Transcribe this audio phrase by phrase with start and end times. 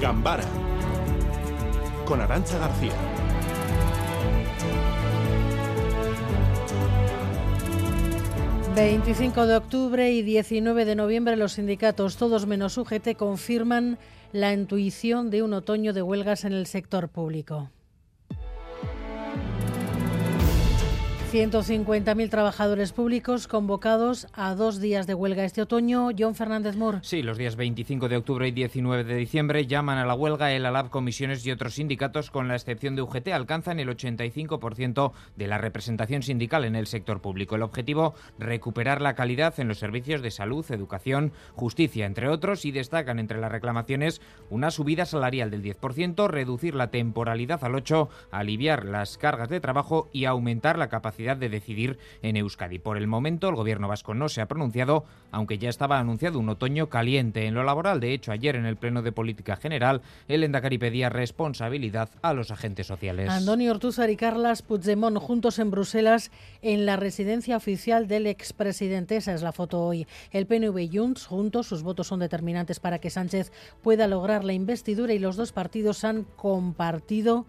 [0.00, 0.44] Gambara
[2.04, 2.92] con Arancha García.
[8.76, 13.98] ...25 de octubre y 19 de noviembre los sindicatos, todos menos UGT, confirman
[14.32, 17.70] la intuición de un otoño de huelgas en el sector público.
[21.32, 26.10] 150.000 trabajadores públicos convocados a dos días de huelga este otoño.
[26.16, 27.00] John Fernández Moore.
[27.02, 30.64] Sí, los días 25 de octubre y 19 de diciembre llaman a la huelga el
[30.64, 35.58] ALAB, comisiones y otros sindicatos, con la excepción de UGT, alcanzan el 85% de la
[35.58, 37.56] representación sindical en el sector público.
[37.56, 42.70] El objetivo, recuperar la calidad en los servicios de salud, educación, justicia, entre otros, y
[42.70, 48.84] destacan entre las reclamaciones una subida salarial del 10%, reducir la temporalidad al 8%, aliviar
[48.84, 52.78] las cargas de trabajo y aumentar la capacidad de decidir en Euskadi.
[52.78, 56.48] Por el momento, el gobierno vasco no se ha pronunciado, aunque ya estaba anunciado un
[56.48, 58.00] otoño caliente en lo laboral.
[58.00, 62.50] De hecho, ayer en el Pleno de Política General, el Endacari pedía responsabilidad a los
[62.50, 63.30] agentes sociales.
[63.30, 66.30] Antonio Ortúzar y Carlas Puigdemont juntos en Bruselas
[66.62, 69.16] en la residencia oficial del expresidente.
[69.16, 70.06] Esa es la foto hoy.
[70.30, 73.52] El PNV y Junts juntos, sus votos son determinantes para que Sánchez
[73.82, 77.46] pueda lograr la investidura y los dos partidos han compartido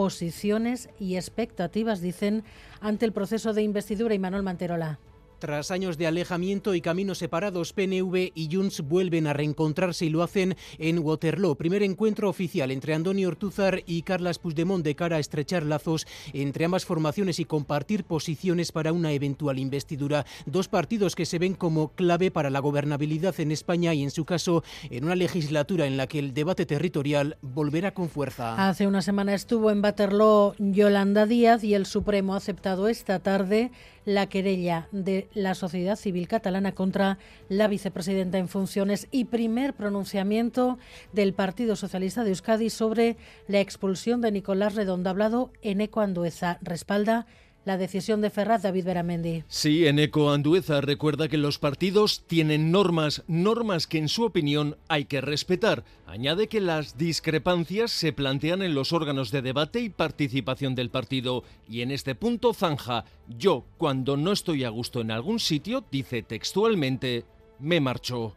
[0.00, 2.42] posiciones y expectativas, dicen,
[2.80, 4.98] ante el proceso de investidura y Manuel Manterola.
[5.40, 10.22] Tras años de alejamiento y caminos separados, PNV y Junts vuelven a reencontrarse y lo
[10.22, 11.56] hacen en Waterloo.
[11.56, 16.66] Primer encuentro oficial entre Andoni Ortúzar y Carlas Puigdemont de cara a estrechar lazos entre
[16.66, 20.26] ambas formaciones y compartir posiciones para una eventual investidura.
[20.44, 24.26] Dos partidos que se ven como clave para la gobernabilidad en España y, en su
[24.26, 28.68] caso, en una legislatura en la que el debate territorial volverá con fuerza.
[28.68, 33.70] Hace una semana estuvo en Waterloo Yolanda Díaz y el Supremo ha aceptado esta tarde
[34.04, 40.78] la querella de la sociedad civil catalana contra la vicepresidenta en funciones y primer pronunciamiento
[41.12, 43.16] del Partido Socialista de Euskadi sobre
[43.48, 45.10] la expulsión de Nicolás Redondo.
[45.10, 46.58] Hablado en Eco Andueza.
[46.62, 47.26] Respalda
[47.64, 49.44] la decisión de Ferraz David Beramendi.
[49.48, 55.04] Sí, Eneco Andueza recuerda que los partidos tienen normas, normas que en su opinión hay
[55.04, 55.84] que respetar.
[56.06, 61.44] Añade que las discrepancias se plantean en los órganos de debate y participación del partido.
[61.68, 66.22] Y en este punto zanja, yo cuando no estoy a gusto en algún sitio, dice
[66.22, 67.24] textualmente,
[67.58, 68.34] me marcho.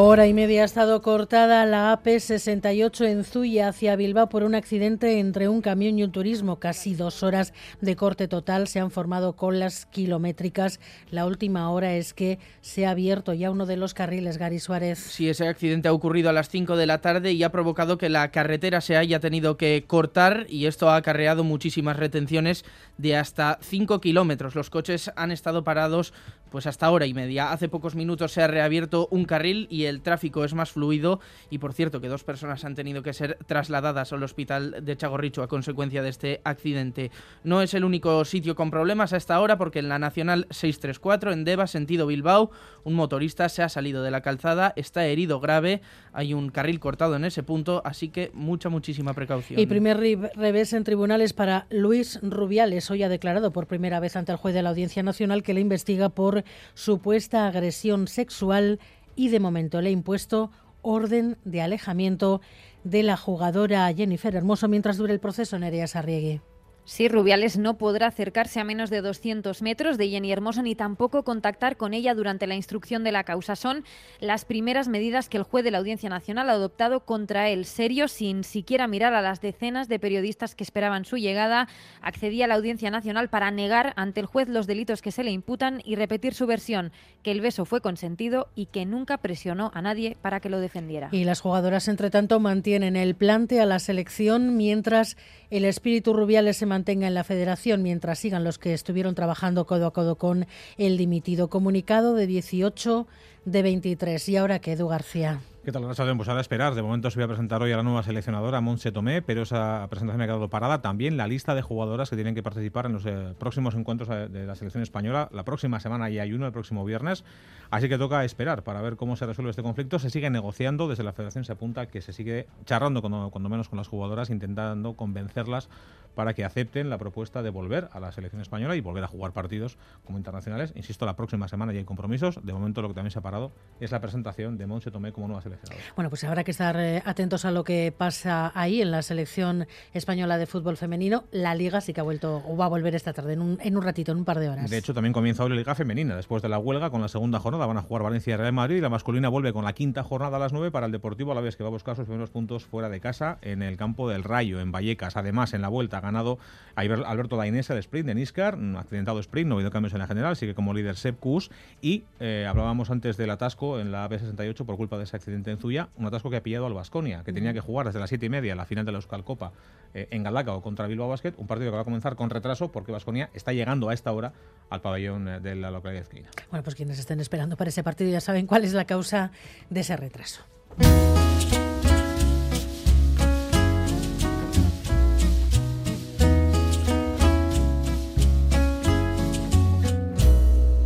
[0.00, 5.18] Hora y media ha estado cortada la AP68 en Zuya hacia Bilbao por un accidente
[5.18, 6.60] entre un camión y un turismo.
[6.60, 10.78] Casi dos horas de corte total se han formado colas kilométricas.
[11.10, 15.00] La última hora es que se ha abierto ya uno de los carriles, Gary Suárez.
[15.00, 18.08] Sí, ese accidente ha ocurrido a las 5 de la tarde y ha provocado que
[18.08, 22.64] la carretera se haya tenido que cortar y esto ha acarreado muchísimas retenciones
[22.98, 24.54] de hasta 5 kilómetros.
[24.54, 26.12] Los coches han estado parados
[26.50, 27.52] pues hasta hora y media.
[27.52, 31.58] Hace pocos minutos se ha reabierto un carril y el tráfico es más fluido y
[31.58, 35.48] por cierto que dos personas han tenido que ser trasladadas al hospital de Chagorricho a
[35.48, 37.10] consecuencia de este accidente.
[37.44, 41.32] No es el único sitio con problemas a esta hora porque en la Nacional 634
[41.32, 42.50] en Deva, sentido Bilbao,
[42.84, 45.82] un motorista se ha salido de la calzada, está herido grave,
[46.12, 49.58] hay un carril cortado en ese punto, así que mucha, muchísima precaución.
[49.58, 49.98] Y primer
[50.36, 52.90] revés en tribunales para Luis Rubiales.
[52.90, 55.60] Hoy ha declarado por primera vez ante el juez de la Audiencia Nacional que le
[55.60, 56.44] investiga por
[56.74, 58.78] supuesta agresión sexual
[59.18, 62.40] y de momento le ha impuesto orden de alejamiento
[62.84, 66.40] de la jugadora Jennifer Hermoso mientras dure el proceso Nerea Sarriegui.
[66.88, 71.22] Sí, Rubiales no podrá acercarse a menos de 200 metros de Jenny Hermoso ni tampoco
[71.22, 73.56] contactar con ella durante la instrucción de la causa.
[73.56, 73.84] Son
[74.20, 78.08] las primeras medidas que el juez de la Audiencia Nacional ha adoptado contra él, serio,
[78.08, 81.68] sin siquiera mirar a las decenas de periodistas que esperaban su llegada.
[82.00, 85.30] Accedía a la Audiencia Nacional para negar ante el juez los delitos que se le
[85.30, 89.82] imputan y repetir su versión, que el beso fue consentido y que nunca presionó a
[89.82, 91.10] nadie para que lo defendiera.
[91.12, 95.18] Y las jugadoras, entre tanto, mantienen el plante a la selección mientras
[95.50, 99.88] el espíritu Rubiales se mantenga en la federación mientras sigan los que estuvieron trabajando codo
[99.88, 100.46] a codo con
[100.76, 101.50] el dimitido.
[101.50, 103.08] Comunicado de 18
[103.44, 104.28] de 23.
[104.28, 105.40] ¿Y ahora qué, Edu García?
[105.68, 105.84] ¿Qué tal?
[105.84, 106.74] Gracias, pues ahora esperar.
[106.74, 109.86] De momento se voy a presentar hoy a la nueva seleccionadora, Montse Tomé, pero esa
[109.90, 110.80] presentación me ha quedado parada.
[110.80, 114.28] También la lista de jugadoras que tienen que participar en los eh, próximos encuentros eh,
[114.28, 115.28] de la selección española.
[115.30, 117.22] La próxima semana ya hay uno, el próximo viernes.
[117.68, 119.98] Así que toca esperar para ver cómo se resuelve este conflicto.
[119.98, 123.76] Se sigue negociando, desde la federación se apunta que se sigue charlando, cuando, menos, con
[123.76, 125.68] las jugadoras, intentando convencerlas
[126.14, 129.32] para que acepten la propuesta de volver a la selección española y volver a jugar
[129.32, 130.72] partidos como internacionales.
[130.76, 132.40] Insisto, la próxima semana ya hay compromisos.
[132.42, 135.28] De momento lo que también se ha parado es la presentación de Monse Tomé como
[135.28, 135.57] nueva selección.
[135.58, 135.94] Seleccionador.
[135.96, 139.66] Bueno, pues habrá que estar eh, atentos a lo que pasa ahí en la selección
[139.92, 141.24] española de fútbol femenino.
[141.30, 143.76] La liga sí que ha vuelto o va a volver esta tarde, en un, en
[143.76, 144.70] un ratito, en un par de horas.
[144.70, 146.16] De hecho, también comienza hoy la liga femenina.
[146.16, 148.76] Después de la huelga, con la segunda jornada, van a jugar Valencia y Real Madrid.
[148.76, 151.34] Y la masculina vuelve con la quinta jornada a las 9 para el Deportivo a
[151.34, 154.08] la vez que va a buscar sus primeros puntos fuera de casa en el campo
[154.08, 155.16] del Rayo, en Vallecas.
[155.16, 156.38] Además, en la vuelta ha ganado
[156.74, 160.06] Alberto Dainese el sprint de Niscar, un accidentado sprint, no ha habido cambios en la
[160.06, 161.50] general, sigue como líder Sepp Kuss.
[161.80, 165.58] Y eh, hablábamos antes del atasco en la B68 por culpa de ese accidente en
[165.58, 168.26] Zuya, un atasco que ha pillado al Vasconia, que tenía que jugar desde las 7
[168.26, 169.52] y media la final de la Euskal Copa
[169.94, 172.92] eh, en o contra Bilbao Basket, un partido que va a comenzar con retraso porque
[172.92, 174.32] Vasconia está llegando a esta hora
[174.70, 178.10] al pabellón eh, de la localidad de Bueno, pues quienes estén esperando para ese partido
[178.10, 179.32] ya saben cuál es la causa
[179.70, 180.42] de ese retraso.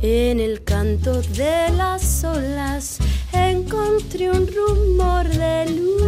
[0.00, 2.98] En el canto de las olas
[3.68, 6.02] encontré un rumor de luz.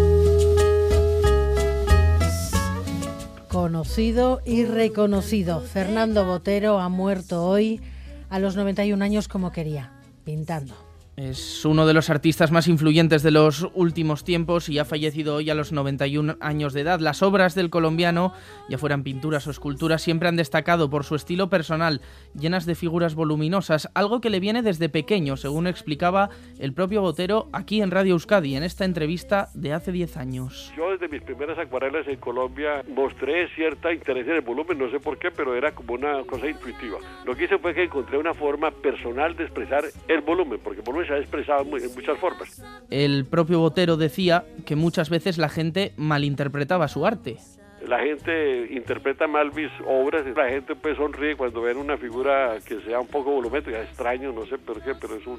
[3.49, 7.83] Conocido y reconocido, Fernando Botero ha muerto hoy
[8.31, 9.93] a los 91 años como quería,
[10.25, 10.90] pintando.
[11.21, 15.51] Es uno de los artistas más influyentes de los últimos tiempos y ha fallecido hoy
[15.51, 16.99] a los 91 años de edad.
[16.99, 18.33] Las obras del colombiano,
[18.71, 22.01] ya fueran pinturas o esculturas, siempre han destacado por su estilo personal,
[22.33, 27.51] llenas de figuras voluminosas, algo que le viene desde pequeño, según explicaba el propio Botero
[27.53, 30.73] aquí en Radio Euskadi, en esta entrevista de hace 10 años.
[31.01, 35.19] Desde mis primeras acuarelas en Colombia mostré cierta interés en el volumen, no sé por
[35.19, 36.99] qué, pero era como una cosa intuitiva.
[37.25, 40.85] Lo que hice fue que encontré una forma personal de expresar el volumen, porque el
[40.85, 42.63] volumen se ha expresado en muchas formas.
[42.91, 47.39] El propio Botero decía que muchas veces la gente malinterpretaba su arte
[47.87, 52.81] la gente interpreta mal mis obras, la gente pues sonríe cuando ven una figura que
[52.83, 55.39] sea un poco volumétrica, extraño, no sé por qué, pero es un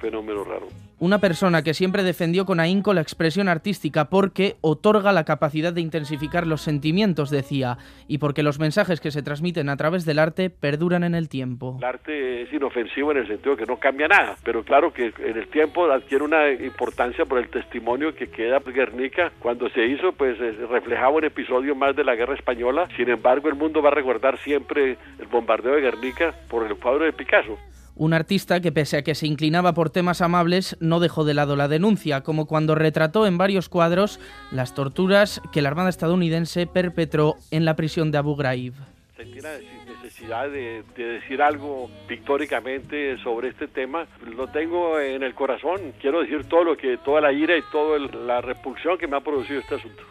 [0.00, 0.68] fenómeno raro.
[0.98, 5.80] Una persona que siempre defendió con ahínco la expresión artística porque otorga la capacidad de
[5.80, 10.48] intensificar los sentimientos, decía, y porque los mensajes que se transmiten a través del arte
[10.48, 11.76] perduran en el tiempo.
[11.78, 15.36] El arte es inofensivo en el sentido que no cambia nada, pero claro que en
[15.36, 19.32] el tiempo adquiere una importancia por el testimonio que queda Guernica.
[19.40, 22.88] Cuando se hizo, pues reflejaba un episodio más de la guerra española.
[22.96, 27.04] Sin embargo, el mundo va a recordar siempre el bombardeo de Guernica por el cuadro
[27.04, 27.58] de Picasso.
[27.94, 31.56] Un artista que pese a que se inclinaba por temas amables no dejó de lado
[31.56, 34.18] la denuncia, como cuando retrató en varios cuadros
[34.50, 38.72] las torturas que la Armada estadounidense perpetró en la prisión de Abu Ghraib.
[39.16, 39.58] Sentí la
[40.02, 44.06] necesidad de, decir algo pictóricamente sobre este tema.
[44.36, 45.92] Lo tengo en el corazón.
[46.00, 49.20] Quiero decir todo lo que, toda la ira y toda la repulsión que me ha
[49.20, 50.02] producido este asunto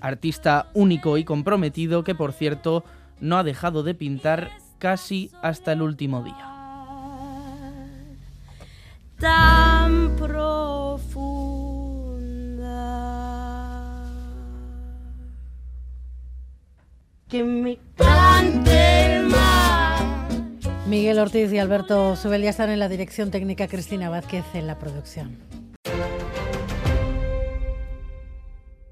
[0.00, 2.84] artista único y comprometido que por cierto
[3.20, 6.57] no ha dejado de pintar casi hasta el último día.
[9.18, 10.68] Tan profunda
[17.28, 19.28] que me cante el.
[20.88, 24.78] Miguel Ortiz y Alberto Subel ya están en la dirección técnica, Cristina Vázquez en la
[24.78, 25.36] producción.